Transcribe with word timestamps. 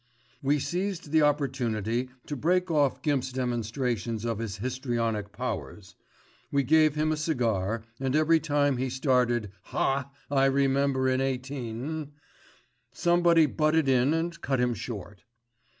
We 0.41 0.57
seized 0.57 1.11
the 1.11 1.21
opportunity 1.21 2.09
to 2.25 2.35
break 2.35 2.71
off 2.71 3.03
Gimp's 3.03 3.31
demonstrations 3.31 4.25
of 4.25 4.39
his 4.39 4.57
histrionic 4.57 5.31
powers. 5.31 5.93
We 6.51 6.63
gave 6.63 6.95
him 6.95 7.11
a 7.11 7.15
cigar, 7.17 7.83
and 7.99 8.15
every 8.15 8.39
time 8.39 8.77
he 8.77 8.89
started 8.89 9.51
"Haaa! 9.67 10.09
I 10.31 10.45
remember 10.45 11.07
in 11.07 11.19
18——" 11.19 12.09
somebody 12.91 13.45
butted 13.45 13.87
in 13.87 14.15
and 14.15 14.41
cut 14.41 14.59
him 14.59 14.73
short. 14.73 15.23